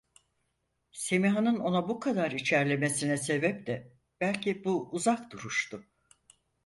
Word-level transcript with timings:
Semiha’nın 0.91 1.59
ona 1.59 1.89
bu 1.89 1.99
kadar 1.99 2.31
içerlemesine 2.31 3.17
sebep 3.17 3.67
de 3.67 3.93
belki 4.21 4.63
bu 4.63 4.89
uzak 4.91 5.31
duruştu. 5.31 5.85